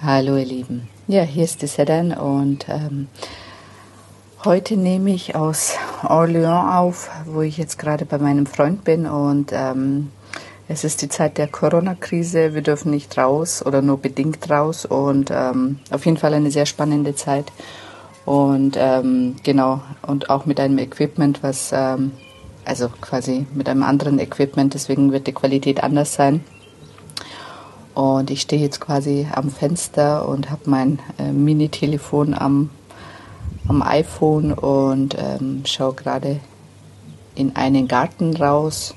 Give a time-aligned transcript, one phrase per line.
[0.00, 0.88] Hallo ihr Lieben.
[1.08, 3.08] Ja, hier ist die Sedan und ähm,
[4.44, 9.50] heute nehme ich aus Orléans auf, wo ich jetzt gerade bei meinem Freund bin und
[9.52, 10.12] ähm,
[10.68, 12.54] es ist die Zeit der Corona-Krise.
[12.54, 16.66] Wir dürfen nicht raus oder nur bedingt raus und ähm, auf jeden Fall eine sehr
[16.66, 17.50] spannende Zeit
[18.24, 22.12] und ähm, genau und auch mit einem Equipment, was ähm,
[22.64, 26.44] also quasi mit einem anderen Equipment, deswegen wird die Qualität anders sein.
[27.98, 32.70] Und ich stehe jetzt quasi am Fenster und habe mein äh, Mini-Telefon am,
[33.66, 36.38] am iPhone und ähm, schaue gerade
[37.34, 38.94] in einen Garten raus.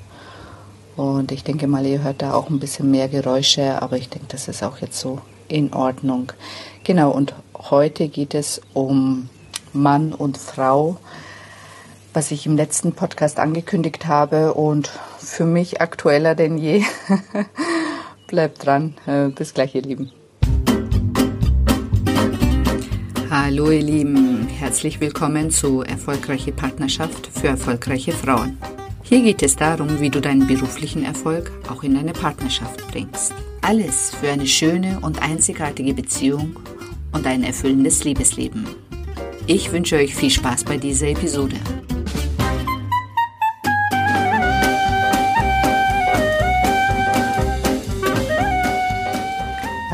[0.94, 4.28] Und ich denke mal, ihr hört da auch ein bisschen mehr Geräusche, aber ich denke,
[4.28, 6.30] das ist auch jetzt so in Ordnung.
[6.84, 9.28] Genau, und heute geht es um
[9.72, 10.96] Mann und Frau,
[12.14, 16.84] was ich im letzten Podcast angekündigt habe und für mich aktueller denn je.
[18.32, 18.94] Bleibt dran.
[19.06, 20.10] Äh, bis gleich, ihr Lieben.
[23.28, 24.48] Hallo, ihr Lieben.
[24.48, 28.56] Herzlich willkommen zu Erfolgreiche Partnerschaft für erfolgreiche Frauen.
[29.02, 33.34] Hier geht es darum, wie du deinen beruflichen Erfolg auch in deine Partnerschaft bringst.
[33.60, 36.56] Alles für eine schöne und einzigartige Beziehung
[37.12, 38.66] und ein erfüllendes Liebesleben.
[39.46, 41.56] Ich wünsche euch viel Spaß bei dieser Episode.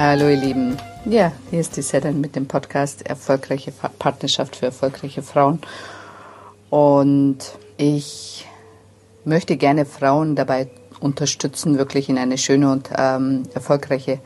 [0.01, 0.77] Hallo ihr Lieben.
[1.07, 5.59] Ja, hier ist die Sedan mit dem Podcast Erfolgreiche Partnerschaft für erfolgreiche Frauen.
[6.71, 7.39] Und
[7.79, 8.47] ich
[9.25, 10.69] möchte gerne Frauen dabei
[11.01, 14.21] unterstützen, wirklich in eine schöne und ähm, erfolgreiche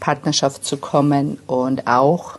[0.00, 2.38] Partnerschaft zu kommen und auch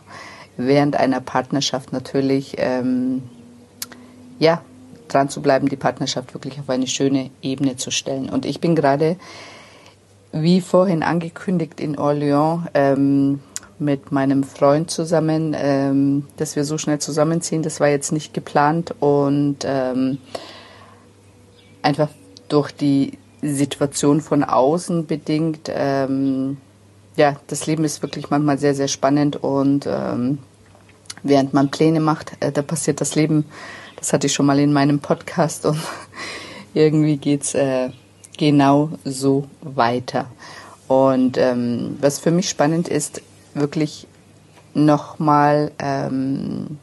[0.56, 3.22] während einer Partnerschaft natürlich ähm,
[4.40, 4.62] ja
[5.06, 8.28] dran zu bleiben, die Partnerschaft wirklich auf eine schöne Ebene zu stellen.
[8.28, 9.16] Und ich bin gerade
[10.32, 13.40] wie vorhin angekündigt in Orléans ähm,
[13.78, 17.62] mit meinem Freund zusammen, ähm, dass wir so schnell zusammenziehen.
[17.62, 20.18] Das war jetzt nicht geplant und ähm,
[21.82, 22.08] einfach
[22.48, 25.70] durch die Situation von außen bedingt.
[25.74, 26.58] Ähm,
[27.16, 30.38] ja, das Leben ist wirklich manchmal sehr, sehr spannend und ähm,
[31.22, 33.46] während man Pläne macht, äh, da passiert das Leben.
[33.96, 35.80] Das hatte ich schon mal in meinem Podcast und
[36.74, 37.90] irgendwie geht's äh,
[38.38, 40.26] genau so weiter.
[40.88, 43.22] Und ähm, was für mich spannend ist,
[43.54, 44.06] wirklich
[44.74, 46.78] nochmal, ähm,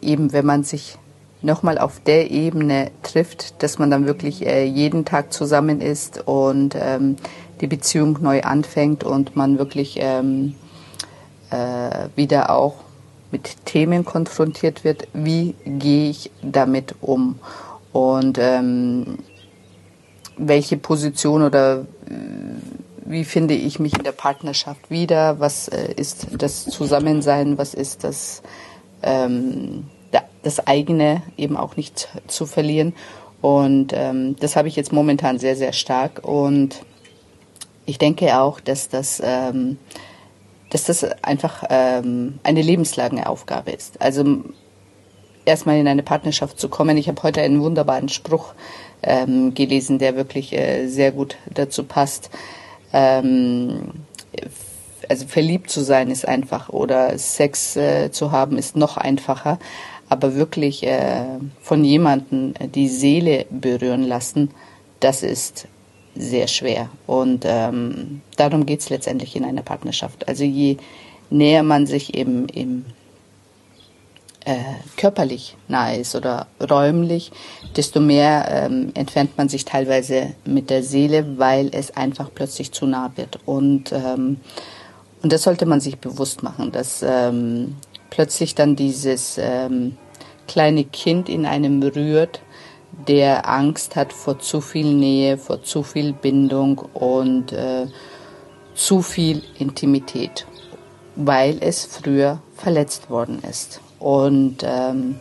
[0.00, 0.98] eben wenn man sich
[1.42, 6.76] nochmal auf der Ebene trifft, dass man dann wirklich äh, jeden Tag zusammen ist und
[6.78, 7.16] ähm,
[7.60, 10.54] die Beziehung neu anfängt und man wirklich ähm,
[11.50, 12.74] äh, wieder auch
[13.30, 17.38] mit Themen konfrontiert wird, wie gehe ich damit um?
[17.92, 19.18] Und ähm,
[20.36, 22.14] welche Position oder äh,
[23.04, 25.38] wie finde ich mich in der Partnerschaft wieder?
[25.40, 27.58] Was äh, ist das Zusammensein?
[27.58, 28.42] Was ist das,
[29.02, 29.84] ähm,
[30.42, 32.94] das eigene eben auch nicht zu verlieren?
[33.40, 36.20] Und ähm, das habe ich jetzt momentan sehr, sehr stark.
[36.22, 36.82] Und
[37.84, 39.78] ich denke auch, dass das, ähm,
[40.70, 44.00] dass das einfach ähm, eine lebenslange Aufgabe ist.
[44.00, 44.44] Also
[45.44, 46.96] erstmal in eine Partnerschaft zu kommen.
[46.96, 48.54] Ich habe heute einen wunderbaren Spruch
[49.02, 52.30] ähm, gelesen, der wirklich äh, sehr gut dazu passt.
[52.92, 53.90] Ähm,
[55.08, 59.58] also verliebt zu sein ist einfach oder Sex äh, zu haben ist noch einfacher,
[60.08, 61.24] aber wirklich äh,
[61.60, 64.50] von jemandem die Seele berühren lassen,
[65.00, 65.66] das ist
[66.14, 66.90] sehr schwer.
[67.06, 70.28] Und ähm, darum geht's letztendlich in einer Partnerschaft.
[70.28, 70.76] Also je
[71.30, 72.84] näher man sich eben im
[74.44, 74.56] äh,
[74.96, 77.32] körperlich nahe ist oder räumlich,
[77.76, 82.86] desto mehr ähm, entfernt man sich teilweise mit der Seele, weil es einfach plötzlich zu
[82.86, 83.38] nah wird.
[83.46, 84.38] Und, ähm,
[85.22, 87.76] und das sollte man sich bewusst machen, dass ähm,
[88.10, 89.96] plötzlich dann dieses ähm,
[90.48, 92.42] kleine Kind in einem rührt,
[93.08, 97.86] der Angst hat vor zu viel Nähe, vor zu viel Bindung und äh,
[98.74, 100.46] zu viel Intimität,
[101.16, 103.80] weil es früher verletzt worden ist.
[104.02, 105.20] Und, ähm,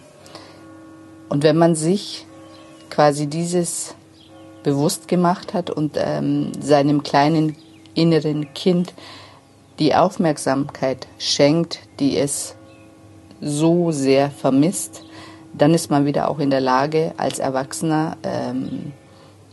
[1.29, 2.25] und wenn man sich
[2.89, 3.93] quasi dieses
[4.63, 7.55] bewusst gemacht hat und ähm, seinem kleinen
[7.93, 8.93] inneren Kind
[9.77, 12.55] die Aufmerksamkeit schenkt, die es
[13.39, 15.03] so sehr vermisst,
[15.53, 18.93] dann ist man wieder auch in der Lage, als Erwachsener ähm,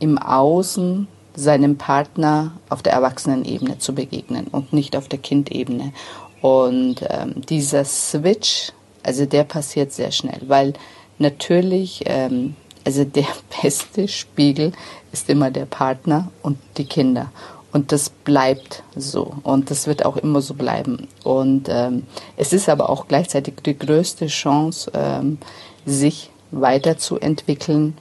[0.01, 5.93] im Außen seinem Partner auf der Erwachsenenebene zu begegnen und nicht auf der Kindebene.
[6.41, 8.73] Und ähm, dieser Switch
[9.03, 10.75] also der passiert sehr schnell, weil
[11.19, 13.27] natürlich, ähm, also der
[13.63, 14.73] beste Spiegel
[15.13, 17.31] ist immer der Partner und die Kinder.
[17.71, 21.07] Und das bleibt so und das wird auch immer so bleiben.
[21.23, 22.05] Und ähm,
[22.37, 25.39] es ist aber auch gleichzeitig die größte Chance, ähm,
[25.85, 27.97] sich weiterzuentwickeln,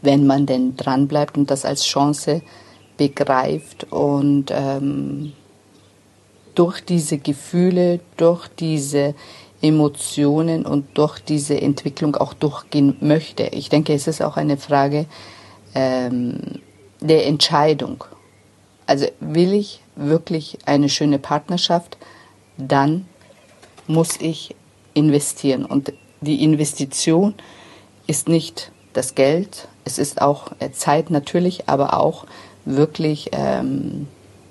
[0.00, 2.42] wenn man denn dranbleibt und das als Chance
[2.96, 5.32] begreift und ähm,
[6.54, 9.14] durch diese Gefühle, durch diese
[9.62, 13.44] Emotionen und durch diese Entwicklung auch durchgehen möchte.
[13.44, 15.06] Ich denke, es ist auch eine Frage
[15.74, 16.60] ähm,
[17.00, 18.04] der Entscheidung.
[18.86, 21.96] Also will ich wirklich eine schöne Partnerschaft,
[22.58, 23.06] dann
[23.86, 24.54] muss ich
[24.94, 25.64] investieren.
[25.64, 27.34] Und die Investition
[28.06, 32.26] ist nicht das Geld, es ist auch äh, Zeit natürlich, aber auch
[32.64, 34.06] wirklich, ähm,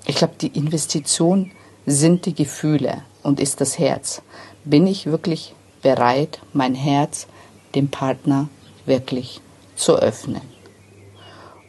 [0.06, 1.52] ich glaube, die Investition
[1.86, 4.22] sind die Gefühle und ist das Herz.
[4.64, 7.26] Bin ich wirklich bereit, mein Herz
[7.74, 8.48] dem Partner
[8.86, 9.40] wirklich
[9.74, 10.42] zu öffnen?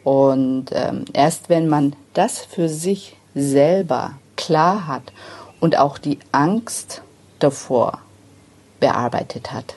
[0.03, 5.13] Und ähm, erst wenn man das für sich selber klar hat
[5.59, 7.01] und auch die Angst
[7.39, 7.99] davor
[8.79, 9.75] bearbeitet hat,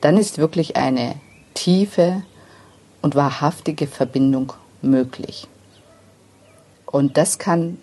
[0.00, 1.16] dann ist wirklich eine
[1.54, 2.22] tiefe
[3.02, 4.52] und wahrhaftige Verbindung
[4.82, 5.48] möglich.
[6.86, 7.78] Und das kann,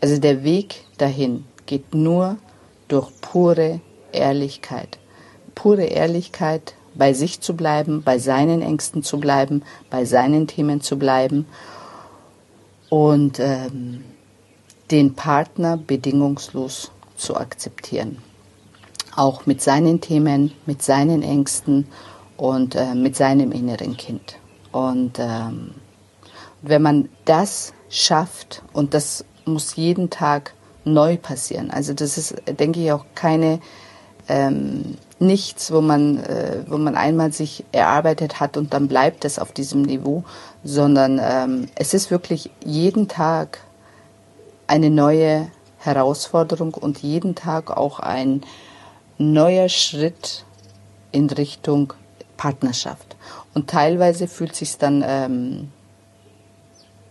[0.00, 2.38] also der Weg dahin geht nur
[2.88, 3.80] durch pure
[4.12, 4.98] Ehrlichkeit.
[5.54, 10.98] Pure Ehrlichkeit bei sich zu bleiben, bei seinen Ängsten zu bleiben, bei seinen Themen zu
[10.98, 11.46] bleiben
[12.88, 14.04] und ähm,
[14.90, 18.18] den Partner bedingungslos zu akzeptieren.
[19.16, 21.86] Auch mit seinen Themen, mit seinen Ängsten
[22.36, 24.36] und äh, mit seinem inneren Kind.
[24.72, 25.74] Und ähm,
[26.62, 30.54] wenn man das schafft, und das muss jeden Tag
[30.84, 33.60] neu passieren, also das ist, denke ich, auch keine
[34.28, 39.38] ähm, nichts, wo man, äh, wo man einmal sich erarbeitet hat und dann bleibt es
[39.38, 40.24] auf diesem Niveau,
[40.62, 43.60] sondern ähm, es ist wirklich jeden Tag
[44.66, 45.48] eine neue
[45.78, 48.42] Herausforderung und jeden Tag auch ein
[49.18, 50.44] neuer Schritt
[51.12, 51.92] in Richtung
[52.36, 53.16] Partnerschaft.
[53.52, 55.70] Und teilweise fühlt sich dann ähm,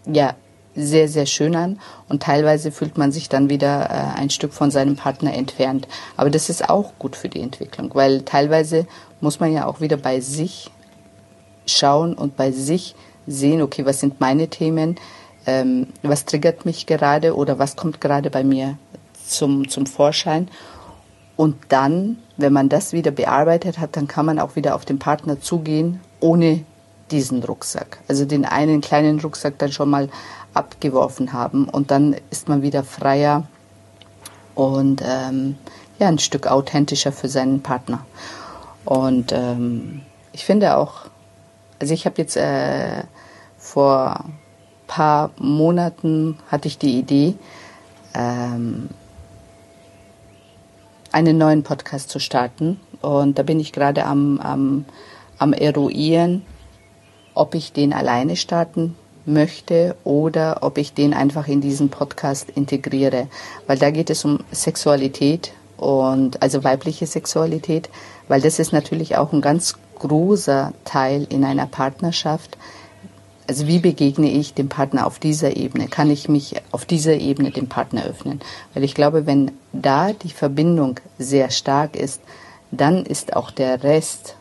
[0.05, 0.35] ja
[0.75, 1.79] sehr, sehr schön an
[2.09, 5.87] und teilweise fühlt man sich dann wieder äh, ein Stück von seinem Partner entfernt.
[6.17, 8.87] Aber das ist auch gut für die Entwicklung, weil teilweise
[9.21, 10.71] muss man ja auch wieder bei sich
[11.65, 12.95] schauen und bei sich
[13.27, 14.95] sehen, okay, was sind meine Themen,
[15.45, 18.77] ähm, was triggert mich gerade oder was kommt gerade bei mir
[19.25, 20.49] zum, zum Vorschein.
[21.35, 24.99] Und dann, wenn man das wieder bearbeitet hat, dann kann man auch wieder auf den
[24.99, 26.63] Partner zugehen, ohne
[27.11, 27.99] diesen Rucksack.
[28.07, 30.09] Also den einen kleinen Rucksack dann schon mal
[30.53, 31.67] abgeworfen haben.
[31.69, 33.47] Und dann ist man wieder freier
[34.55, 35.57] und ähm,
[35.99, 38.05] ja, ein Stück authentischer für seinen Partner.
[38.85, 40.01] Und ähm,
[40.31, 41.05] ich finde auch,
[41.79, 43.03] also ich habe jetzt äh,
[43.57, 44.25] vor
[44.87, 47.35] paar Monaten hatte ich die Idee,
[48.13, 48.89] ähm,
[51.11, 52.79] einen neuen Podcast zu starten.
[53.01, 54.85] Und da bin ich gerade am, am,
[55.37, 56.45] am eruieren,
[57.33, 63.27] ob ich den alleine starten möchte oder ob ich den einfach in diesen Podcast integriere.
[63.67, 67.89] Weil da geht es um Sexualität und also weibliche Sexualität,
[68.27, 72.57] weil das ist natürlich auch ein ganz großer Teil in einer Partnerschaft.
[73.47, 75.87] Also wie begegne ich dem Partner auf dieser Ebene?
[75.87, 78.39] Kann ich mich auf dieser Ebene dem Partner öffnen?
[78.73, 82.21] Weil ich glaube, wenn da die Verbindung sehr stark ist,
[82.71, 84.35] dann ist auch der Rest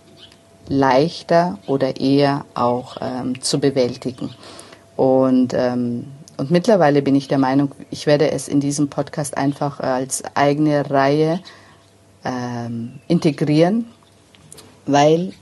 [0.69, 4.31] leichter oder eher auch ähm, zu bewältigen.
[5.03, 6.07] Und, ähm,
[6.37, 10.89] und mittlerweile bin ich der Meinung, ich werde es in diesem Podcast einfach als eigene
[10.89, 11.41] Reihe
[12.25, 13.87] ähm, integrieren,
[14.87, 15.33] weil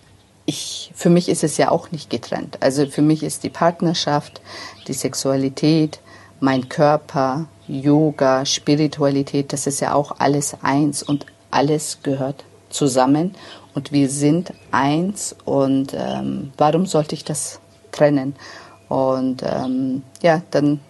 [0.47, 2.57] ich, für mich ist es ja auch nicht getrennt.
[2.61, 4.41] Also für mich ist die Partnerschaft,
[4.89, 6.01] die Sexualität,
[6.41, 13.35] mein Körper, Yoga, Spiritualität, das ist ja auch alles eins und alles gehört zusammen
[13.75, 17.61] und wir sind eins und ähm, warum sollte ich das
[17.93, 18.35] trennen?
[18.91, 20.81] Und ähm, ja, dann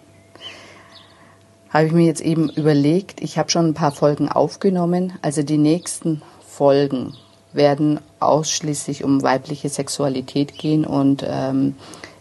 [1.69, 5.13] habe ich mir jetzt eben überlegt, ich habe schon ein paar Folgen aufgenommen.
[5.21, 7.13] Also die nächsten Folgen
[7.53, 11.75] werden ausschließlich um weibliche Sexualität gehen und ähm,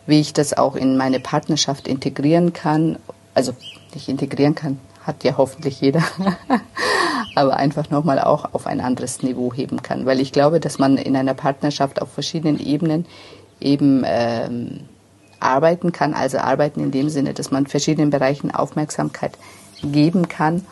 [0.04, 2.98] wie ich das auch in meine Partnerschaft integrieren kann.
[3.32, 3.52] Also
[3.94, 6.02] nicht integrieren kann, hat ja hoffentlich jeder,
[7.36, 10.04] aber einfach nochmal auch auf ein anderes Niveau heben kann.
[10.04, 13.06] Weil ich glaube, dass man in einer Partnerschaft auf verschiedenen Ebenen
[13.60, 14.89] eben ähm,
[15.40, 19.32] arbeiten kann, also arbeiten in dem Sinne, dass man verschiedenen Bereichen Aufmerksamkeit
[19.82, 20.64] geben kann.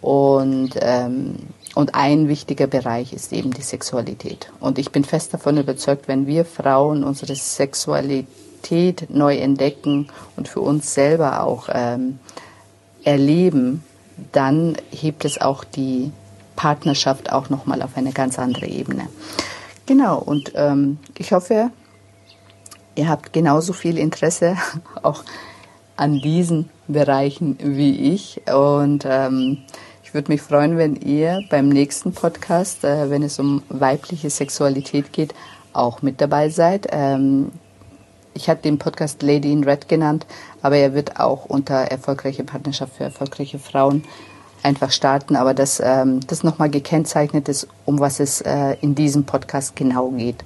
[0.00, 1.36] Und, ähm,
[1.74, 4.50] und ein wichtiger Bereich ist eben die Sexualität.
[4.60, 10.60] Und ich bin fest davon überzeugt, wenn wir Frauen unsere Sexualität neu entdecken und für
[10.60, 12.18] uns selber auch ähm,
[13.04, 13.82] erleben,
[14.32, 16.12] dann hebt es auch die
[16.56, 19.08] Partnerschaft auch nochmal auf eine ganz andere Ebene.
[19.86, 21.70] Genau, und ähm, ich hoffe,
[22.98, 24.56] ihr habt genauso viel Interesse
[25.02, 25.22] auch
[25.96, 28.42] an diesen Bereichen wie ich.
[28.52, 29.58] Und ähm,
[30.02, 35.12] ich würde mich freuen, wenn ihr beim nächsten Podcast, äh, wenn es um weibliche Sexualität
[35.12, 35.34] geht,
[35.72, 36.88] auch mit dabei seid.
[36.90, 37.52] Ähm,
[38.34, 40.26] ich hatte den Podcast Lady in Red genannt,
[40.62, 44.04] aber er wird auch unter erfolgreiche Partnerschaft für erfolgreiche Frauen
[44.62, 49.24] einfach starten, aber dass ähm, das nochmal gekennzeichnet ist, um was es äh, in diesem
[49.24, 50.44] Podcast genau geht.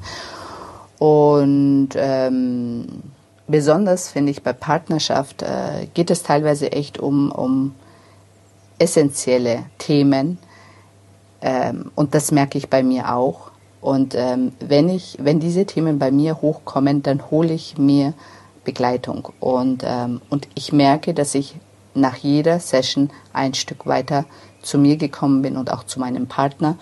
[1.03, 2.87] Und ähm,
[3.49, 7.75] besonders finde ich bei Partnerschaft äh, geht es teilweise echt um, um
[8.79, 10.39] essentielle Themen
[11.41, 13.51] ähm, und das merke ich bei mir auch.
[13.81, 18.15] Und ähm, wenn ich, wenn diese Themen bei mir hochkommen, dann hole ich mir
[18.65, 21.57] Begleitung und ähm, und ich merke, dass ich
[21.95, 24.25] nach jeder Session ein Stück weiter
[24.63, 26.77] zu mir gekommen bin und auch zu meinem Partner.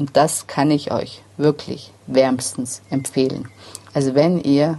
[0.00, 3.48] Und das kann ich euch wirklich wärmstens empfehlen.
[3.92, 4.78] Also wenn ihr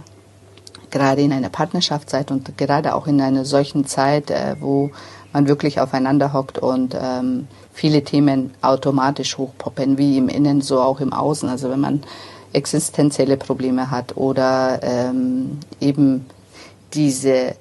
[0.90, 4.90] gerade in einer Partnerschaft seid und gerade auch in einer solchen Zeit, äh, wo
[5.32, 10.98] man wirklich aufeinander hockt und ähm, viele Themen automatisch hochpoppen, wie im Innen, so auch
[10.98, 11.48] im Außen.
[11.48, 12.02] Also wenn man
[12.52, 16.26] existenzielle Probleme hat oder ähm, eben
[16.94, 17.54] diese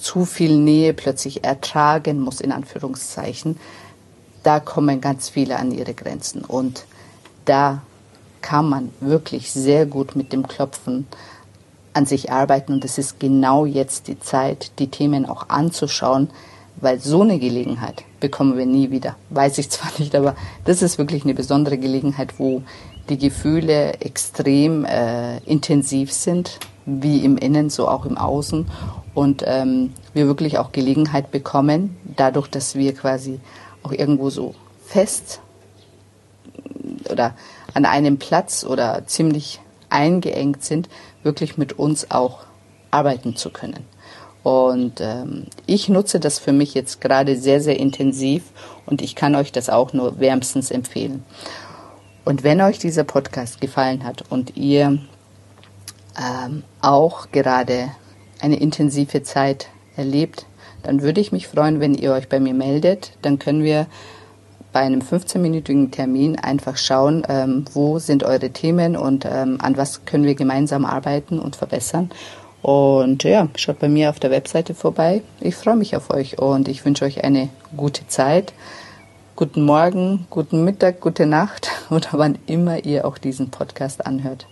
[0.00, 3.58] zu viel Nähe plötzlich ertragen muss, in Anführungszeichen,
[4.44, 6.42] da kommen ganz viele an ihre Grenzen.
[6.42, 6.86] Und
[7.44, 7.82] da
[8.40, 11.06] kann man wirklich sehr gut mit dem Klopfen
[11.94, 12.72] an sich arbeiten.
[12.72, 16.30] Und es ist genau jetzt die Zeit, die Themen auch anzuschauen,
[16.76, 19.16] weil so eine Gelegenheit bekommen wir nie wieder.
[19.30, 20.34] Weiß ich zwar nicht, aber
[20.64, 22.62] das ist wirklich eine besondere Gelegenheit, wo
[23.08, 28.66] die Gefühle extrem äh, intensiv sind, wie im Innen, so auch im Außen
[29.14, 33.40] und ähm, wir wirklich auch Gelegenheit bekommen, dadurch, dass wir quasi
[33.82, 34.54] auch irgendwo so
[34.86, 35.40] fest
[37.12, 37.36] oder
[37.74, 40.88] an einem Platz oder ziemlich eingeengt sind,
[41.22, 42.40] wirklich mit uns auch
[42.90, 43.84] arbeiten zu können.
[44.42, 48.42] Und ähm, ich nutze das für mich jetzt gerade sehr, sehr intensiv
[48.86, 51.24] und ich kann euch das auch nur wärmstens empfehlen.
[52.24, 54.98] Und wenn euch dieser Podcast gefallen hat und ihr
[56.18, 57.90] ähm, auch gerade
[58.40, 60.46] eine intensive Zeit erlebt,
[60.82, 63.12] dann würde ich mich freuen, wenn ihr euch bei mir meldet.
[63.22, 63.86] Dann können wir
[64.72, 70.04] bei einem 15-minütigen Termin einfach schauen, ähm, wo sind eure Themen und ähm, an was
[70.06, 72.10] können wir gemeinsam arbeiten und verbessern.
[72.62, 75.22] Und ja, schaut bei mir auf der Webseite vorbei.
[75.40, 78.52] Ich freue mich auf euch und ich wünsche euch eine gute Zeit.
[79.34, 84.46] Guten Morgen, guten Mittag, gute Nacht oder wann immer ihr auch diesen Podcast anhört.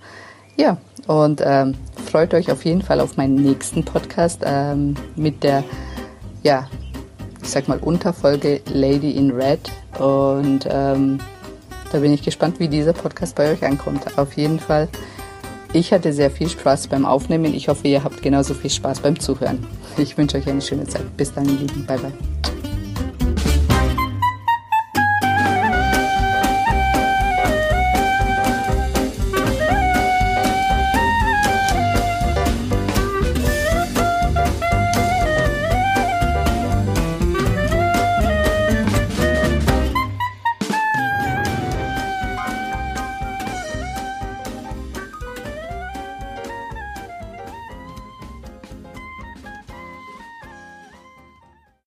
[0.56, 1.76] Ja, und ähm,
[2.10, 5.64] freut euch auf jeden Fall auf meinen nächsten Podcast ähm, mit der,
[6.42, 6.68] ja,
[7.50, 9.72] ich sag mal, Unterfolge Lady in Red.
[9.98, 11.18] Und ähm,
[11.90, 14.16] da bin ich gespannt, wie dieser Podcast bei euch ankommt.
[14.16, 14.86] Auf jeden Fall,
[15.72, 17.52] ich hatte sehr viel Spaß beim Aufnehmen.
[17.52, 19.66] Ich hoffe, ihr habt genauso viel Spaß beim Zuhören.
[19.98, 21.16] Ich wünsche euch eine schöne Zeit.
[21.16, 21.84] Bis dann, ihr Lieben.
[21.86, 22.49] Bye, bye.